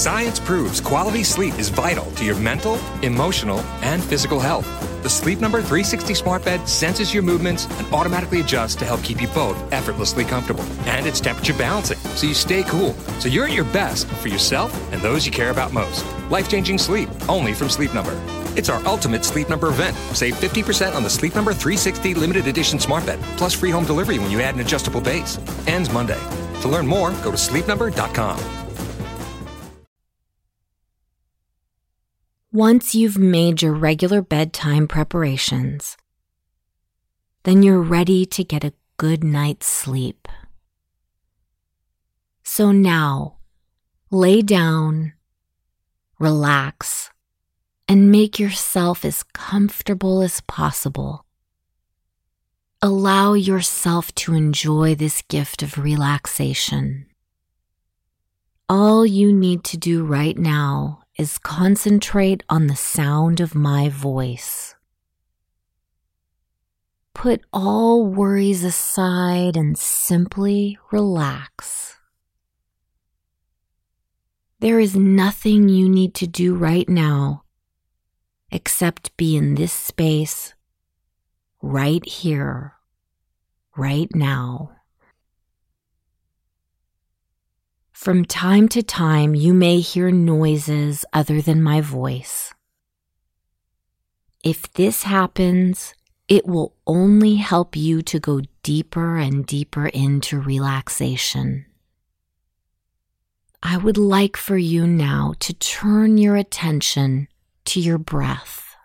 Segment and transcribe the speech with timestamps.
[0.00, 4.66] Science proves quality sleep is vital to your mental, emotional, and physical health.
[5.02, 9.20] The Sleep Number 360 smart bed senses your movements and automatically adjusts to help keep
[9.20, 10.64] you both effortlessly comfortable.
[10.86, 12.94] And it's temperature balancing, so you stay cool.
[13.18, 16.02] So you're at your best for yourself and those you care about most.
[16.30, 18.18] Life changing sleep, only from Sleep Number.
[18.56, 19.94] It's our ultimate Sleep Number event.
[20.16, 24.18] Save 50% on the Sleep Number 360 limited edition smart bed, plus free home delivery
[24.18, 25.38] when you add an adjustable base.
[25.66, 26.20] Ends Monday.
[26.62, 28.59] To learn more, go to sleepnumber.com.
[32.52, 35.96] Once you've made your regular bedtime preparations,
[37.44, 40.26] then you're ready to get a good night's sleep.
[42.42, 43.36] So now,
[44.10, 45.12] lay down,
[46.18, 47.10] relax,
[47.86, 51.24] and make yourself as comfortable as possible.
[52.82, 57.06] Allow yourself to enjoy this gift of relaxation.
[58.68, 64.74] All you need to do right now is concentrate on the sound of my voice.
[67.12, 71.98] Put all worries aside and simply relax.
[74.60, 77.44] There is nothing you need to do right now
[78.50, 80.54] except be in this space
[81.60, 82.76] right here,
[83.76, 84.79] right now.
[88.00, 92.54] From time to time, you may hear noises other than my voice.
[94.42, 95.92] If this happens,
[96.26, 101.66] it will only help you to go deeper and deeper into relaxation.
[103.62, 107.28] I would like for you now to turn your attention
[107.66, 108.76] to your breath.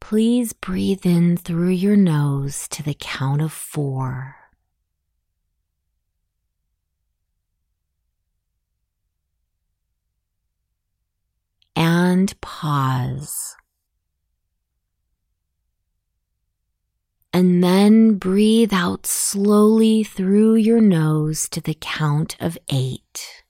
[0.00, 4.39] Please breathe in through your nose to the count of four.
[12.20, 13.56] And pause.
[17.32, 23.44] And then breathe out slowly through your nose to the count of eight.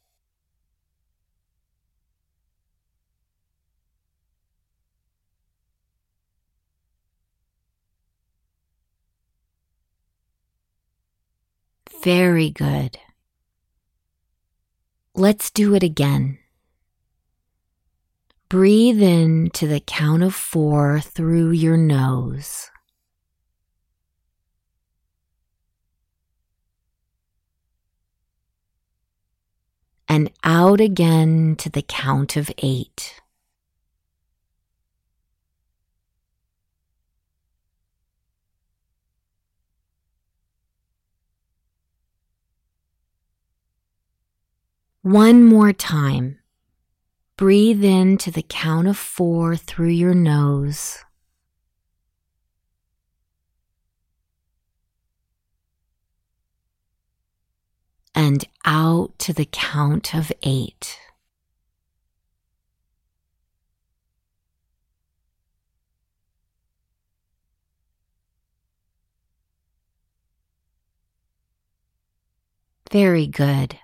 [12.05, 12.99] Very good.
[15.15, 16.40] Let's do it again.
[18.51, 22.69] Breathe in to the count of four through your nose.
[30.09, 33.21] And out again to the count of eight.
[45.03, 46.40] One more time.
[47.41, 50.99] Breathe in to the count of four through your nose.
[58.15, 60.99] And out to the count of eight.
[72.93, 73.79] Very good.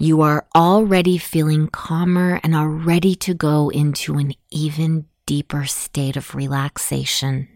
[0.00, 6.16] You are already feeling calmer and are ready to go into an even deeper state
[6.16, 7.48] of relaxation.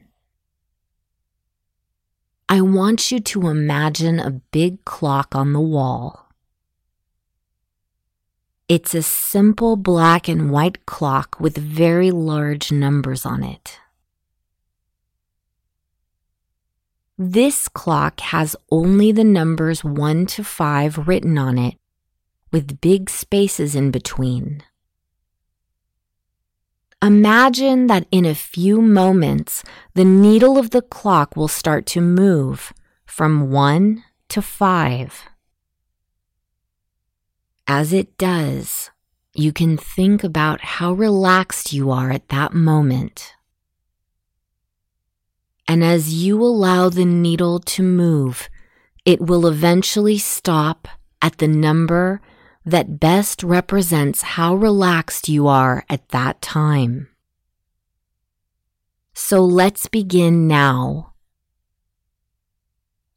[2.48, 6.30] I want you to imagine a big clock on the wall.
[8.68, 13.78] It's a simple black and white clock with very large numbers on it.
[17.16, 21.76] This clock has only the numbers 1 to 5 written on it
[22.52, 24.62] with big spaces in between.
[27.02, 29.64] Imagine that in a few moments,
[29.94, 32.72] the needle of the clock will start to move
[33.04, 35.24] from one to five.
[37.66, 38.90] As it does,
[39.34, 43.34] you can think about how relaxed you are at that moment.
[45.66, 48.48] And as you allow the needle to move,
[49.04, 50.86] it will eventually stop
[51.20, 52.20] at the number
[52.64, 57.08] that best represents how relaxed you are at that time.
[59.14, 61.14] So let's begin now.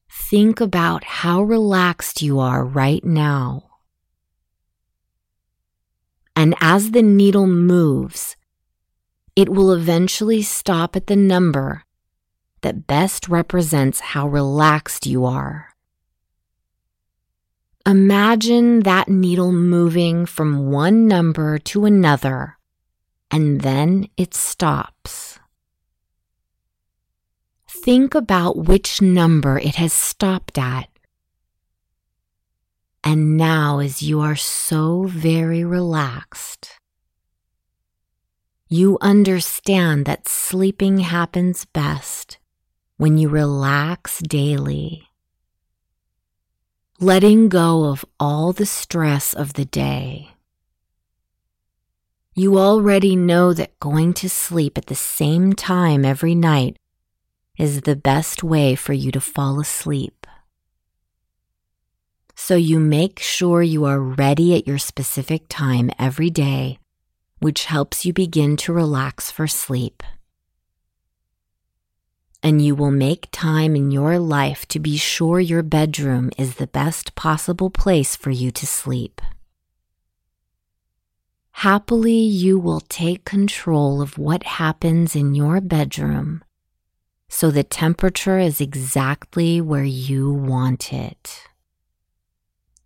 [0.09, 3.63] Think about how relaxed you are right now.
[6.35, 8.35] And as the needle moves,
[9.35, 11.83] it will eventually stop at the number
[12.61, 15.74] that best represents how relaxed you are.
[17.87, 22.57] Imagine that needle moving from one number to another,
[23.29, 25.37] and then it stops.
[27.69, 30.89] Think about which number it has stopped at.
[33.03, 36.71] And now, as you are so very relaxed,
[38.67, 42.39] you understand that sleeping happens best
[42.97, 45.07] when you relax daily
[46.99, 50.29] letting go of all the stress of the day.
[52.33, 56.77] You already know that going to sleep at the same time every night
[57.57, 60.25] is the best way for you to fall asleep.
[62.33, 66.79] So you make sure you are ready at your specific time every day,
[67.39, 70.01] which helps you begin to relax for sleep
[72.45, 76.67] and you will make time in your life to be sure your bedroom is the
[76.67, 79.19] best possible place for you to sleep.
[81.53, 86.43] Happily, you will take control of what happens in your bedroom
[87.27, 91.47] so the temperature is exactly where you want it.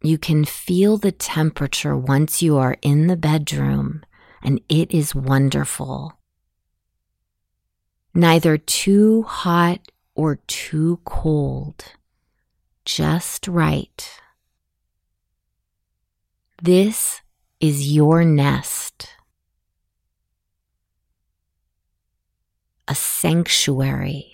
[0.02, 4.06] You can feel the temperature once you are in the bedroom,
[4.42, 6.19] and it is wonderful
[8.14, 11.84] neither too hot or too cold,
[12.86, 14.20] just right.
[16.62, 17.22] This
[17.60, 19.10] is your nest,
[22.88, 24.32] a sanctuary.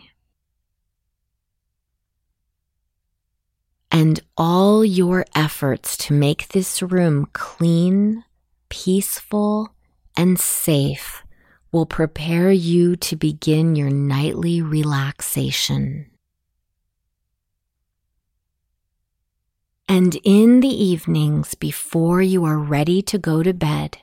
[3.91, 8.25] And all your efforts to make this room clean,
[8.67, 9.73] peaceful,
[10.17, 11.24] and safe
[11.75, 16.09] will prepare you to begin your nightly relaxation.
[19.85, 23.97] And in the evenings before you are ready to go to bed,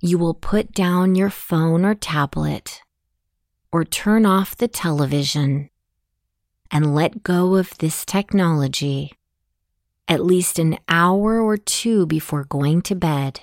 [0.00, 2.82] you will put down your phone or tablet
[3.70, 5.70] or turn off the television
[6.72, 9.12] and let go of this technology
[10.08, 13.42] at least an hour or two before going to bed,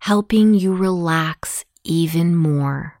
[0.00, 3.00] helping you relax even more.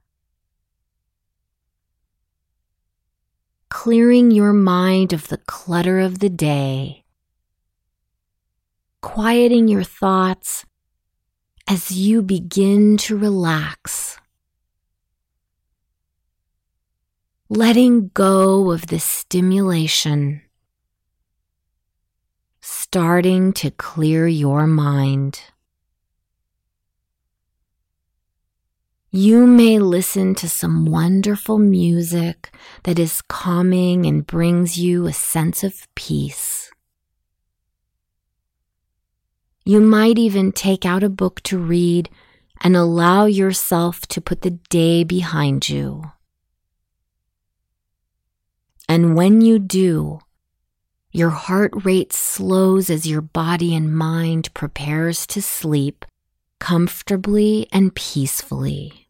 [3.68, 7.04] Clearing your mind of the clutter of the day,
[9.02, 10.64] quieting your thoughts
[11.68, 14.18] as you begin to relax.
[17.50, 20.42] Letting go of the stimulation,
[22.60, 25.40] starting to clear your mind.
[29.10, 35.64] You may listen to some wonderful music that is calming and brings you a sense
[35.64, 36.70] of peace.
[39.64, 42.10] You might even take out a book to read
[42.60, 46.12] and allow yourself to put the day behind you.
[48.90, 50.18] And when you do,
[51.12, 56.04] your heart rate slows as your body and mind prepares to sleep
[56.58, 59.08] comfortably and peacefully.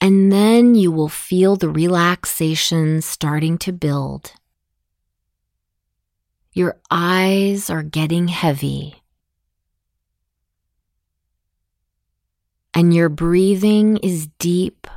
[0.00, 4.32] And then you will feel the relaxation starting to build.
[6.52, 8.96] Your eyes are getting heavy.
[12.74, 14.88] And your breathing is deep,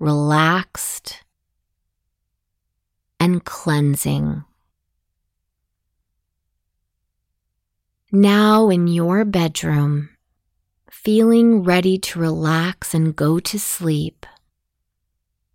[0.00, 1.22] relaxed,
[3.20, 4.44] and cleansing.
[8.10, 10.08] Now in your bedroom,
[10.90, 14.24] feeling ready to relax and go to sleep,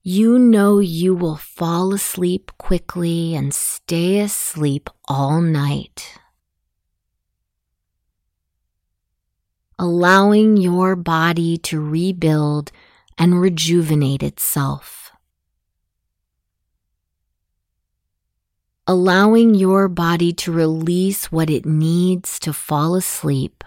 [0.04, 6.20] you know you will fall asleep quickly and stay asleep all night.
[9.80, 12.72] Allowing your body to rebuild
[13.18, 15.03] and rejuvenate itself.
[18.86, 23.64] Allowing your body to release what it needs to fall asleep,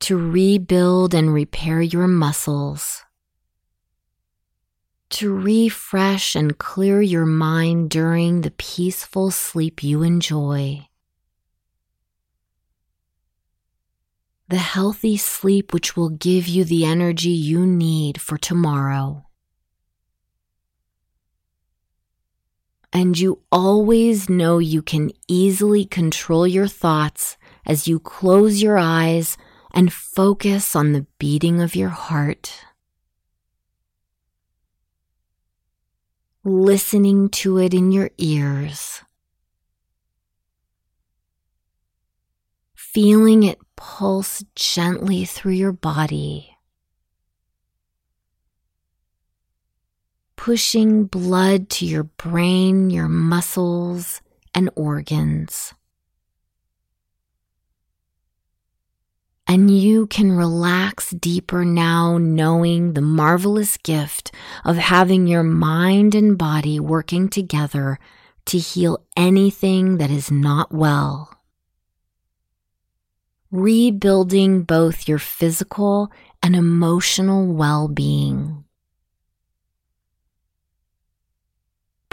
[0.00, 3.02] to rebuild and repair your muscles,
[5.08, 10.86] to refresh and clear your mind during the peaceful sleep you enjoy.
[14.48, 19.29] The healthy sleep which will give you the energy you need for tomorrow.
[22.92, 29.36] And you always know you can easily control your thoughts as you close your eyes
[29.72, 32.64] and focus on the beating of your heart.
[36.44, 39.02] listening to it in your ears,
[42.74, 46.56] feeling it pulse gently through your body,
[50.40, 54.22] pushing blood to your brain, your muscles,
[54.54, 55.74] and organs.
[59.46, 64.32] And you can relax deeper now, knowing the marvelous gift
[64.64, 67.98] of having your mind and body working together
[68.46, 71.38] to heal anything that is not well.
[73.50, 76.10] Rebuilding both your physical
[76.42, 78.64] and emotional well being.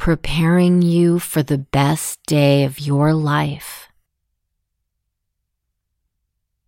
[0.07, 3.89] Preparing you for the best day of your life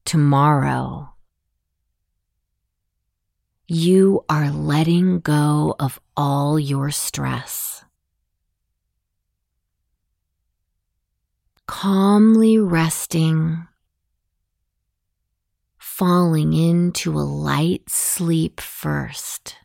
[0.04, 1.14] tomorrow.
[3.66, 7.86] You are letting go of all your stress.
[11.66, 13.66] Calmly resting,
[15.78, 19.56] falling into a light sleep first.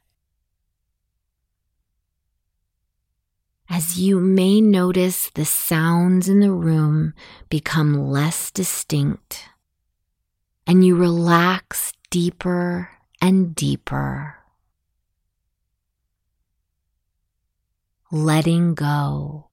[3.68, 7.14] As you may notice the sounds in the room
[7.48, 9.48] become less distinct
[10.66, 12.90] and you relax deeper
[13.20, 14.36] and deeper.
[18.10, 19.48] Letting go.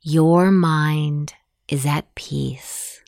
[0.00, 1.34] Your mind
[1.68, 3.01] is at peace.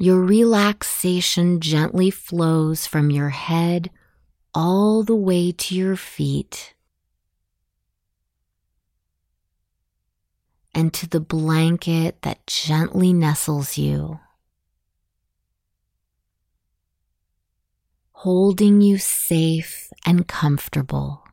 [0.00, 3.90] Your relaxation gently flows from your head
[4.54, 6.74] all the way to your feet
[10.72, 14.20] and to the blanket that gently nestles you,
[18.12, 21.24] holding you safe and comfortable.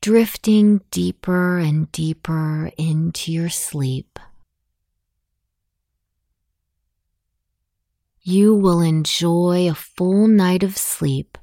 [0.00, 4.20] Drifting deeper and deeper into your sleep.
[8.30, 11.36] You will enjoy a full night of sleep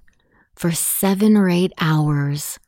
[0.55, 2.59] for seven or eight hours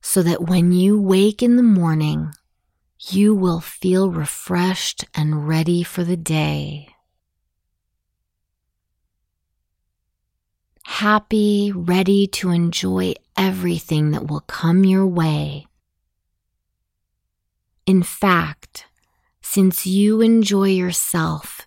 [0.00, 2.32] so that when you wake in the morning,
[3.10, 6.88] you will feel refreshed and ready for the day.
[10.86, 15.66] Happy, ready to enjoy everything that will come your way.
[17.84, 18.86] In fact,
[19.42, 21.66] since you enjoy yourself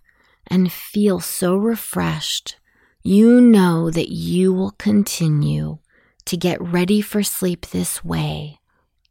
[0.54, 2.58] and feel so refreshed,
[3.02, 5.80] you know that you will continue
[6.26, 8.60] to get ready for sleep this way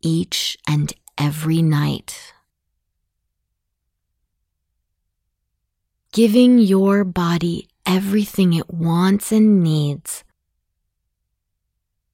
[0.03, 2.33] each and every night.
[6.13, 10.23] Giving your body everything it wants and needs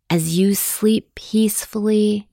[0.08, 2.30] as you sleep peacefully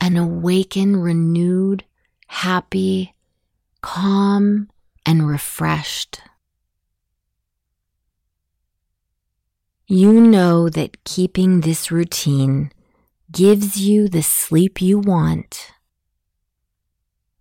[0.00, 1.84] and awaken renewed,
[2.26, 3.14] happy,
[3.80, 4.68] calm,
[5.06, 6.20] and refreshed.
[9.94, 12.72] You know that keeping this routine
[13.30, 15.70] gives you the sleep you want,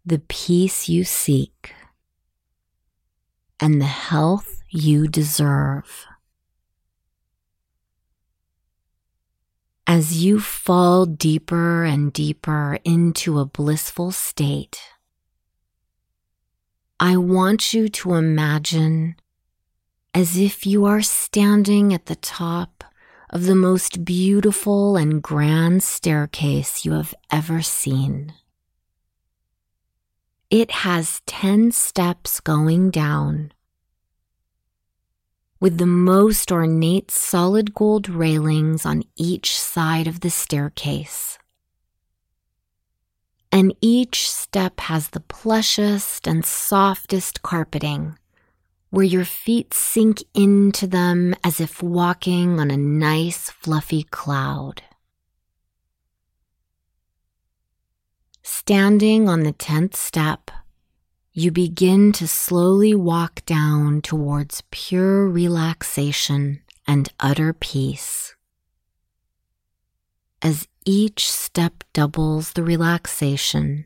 [0.05, 1.74] the peace you seek,
[3.58, 6.05] and the health you deserve.
[9.88, 14.77] As you fall deeper and deeper into a blissful state,
[17.00, 19.15] I want you to imagine
[20.13, 22.84] as if you are standing at the top
[23.30, 28.34] of the most beautiful and grand staircase you have ever seen.
[30.50, 33.53] It has 10 steps going down,
[35.62, 41.38] with the most ornate solid gold railings on each side of the staircase.
[43.50, 48.18] And each step has the plushest and softest carpeting
[48.92, 54.84] where your feet sink into them as if walking on a nice, fluffy cloud.
[58.44, 60.52] Standing on the tenth step,
[61.32, 68.36] you begin to slowly walk down towards pure relaxation and utter peace.
[70.42, 73.86] As each step doubles the relaxation,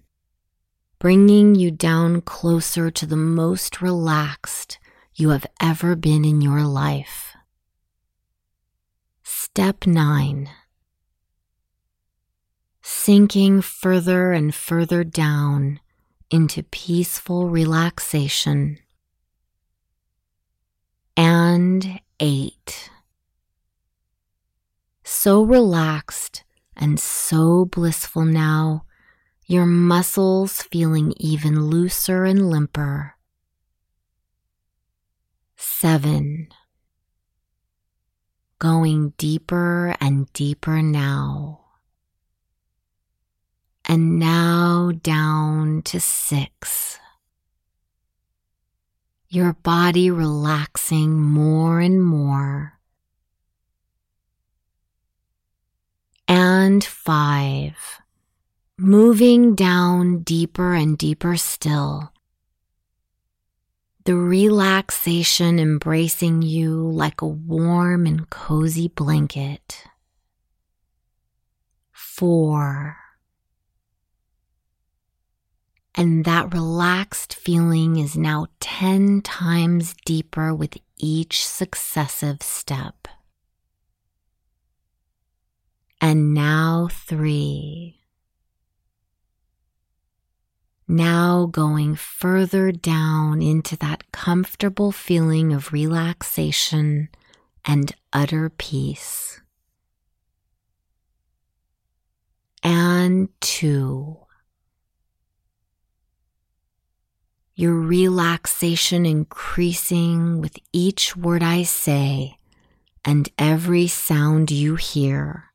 [0.98, 4.80] bringing you down closer to the most relaxed
[5.16, 7.36] you have ever been in your life.
[9.24, 10.50] Step 9
[12.82, 15.80] Sinking further and further down
[16.30, 18.80] into peaceful relaxation.
[21.18, 22.90] and eight.
[25.04, 26.44] So relaxed
[26.76, 28.86] and so blissful now,
[29.46, 33.15] your muscles feeling even looser and limper.
[35.68, 36.48] Seven.
[38.60, 41.66] Going deeper and deeper now.
[43.84, 47.00] And now down to six.
[49.28, 52.80] Your body relaxing more and more.
[56.28, 57.76] And five.
[58.78, 62.12] Moving down deeper and deeper still
[64.06, 69.84] the relaxation embracing you like a warm and cozy blanket.
[71.92, 72.98] Four.
[75.96, 83.08] And that relaxed feeling is now 10 times deeper with each successive step.
[86.02, 87.85] And now three
[90.96, 97.10] now going further down into that comfortable feeling of relaxation
[97.66, 99.42] and utter peace.
[102.64, 104.18] And two,
[107.54, 112.38] your relaxation increasing with each word I say
[113.06, 115.52] and every sound you hear.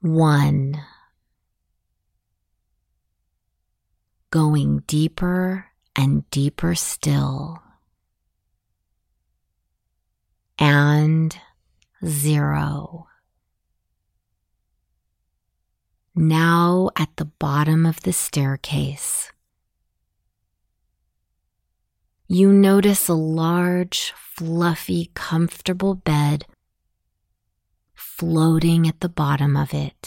[0.00, 0.80] One.
[4.30, 7.62] Going deeper and deeper still.
[10.58, 11.36] And
[12.04, 13.06] zero.
[16.14, 19.32] Now at the bottom of the staircase.
[22.28, 26.46] You notice a large, fluffy, comfortable bed
[28.20, 29.99] floating at the bottom of it.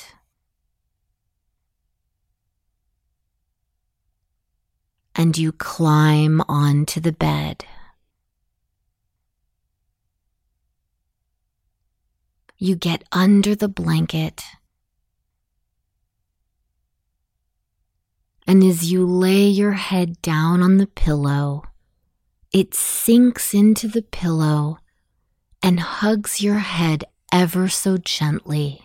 [5.16, 7.66] And you climb onto the bed.
[12.58, 14.42] You get under the blanket.
[18.48, 21.64] And as you lay your head down on the pillow,
[22.52, 24.78] it sinks into the pillow
[25.62, 28.82] and hugs your head ever so gently.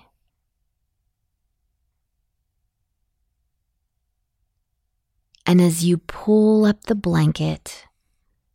[5.48, 7.86] And as you pull up the blanket,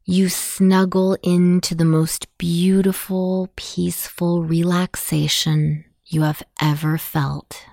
[0.05, 7.65] you snuggle into the most beautiful, peaceful relaxation you have ever felt.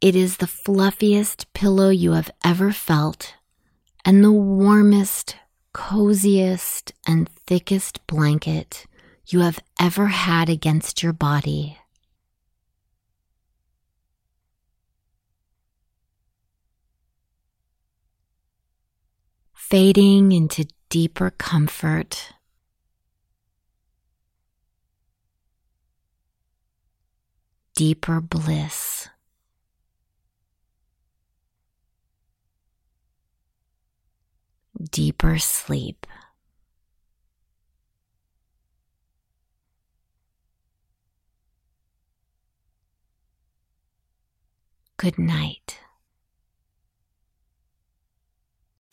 [0.00, 3.34] It is the fluffiest pillow you have ever felt
[4.04, 5.36] and the warmest,
[5.72, 8.86] coziest, and thickest blanket
[9.28, 11.78] you have ever had against your body.
[19.68, 22.32] Fading into deeper comfort.
[27.76, 29.10] Deeper bliss.
[34.90, 36.06] Deeper sleep.
[44.96, 45.78] Good night.